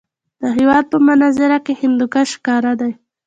د 0.41 0.43
هېواد 0.57 0.85
په 0.91 0.97
منظره 1.07 1.57
کې 1.65 1.73
هندوکش 1.81 2.27
ښکاره 2.37 2.73
دی. 2.81 2.91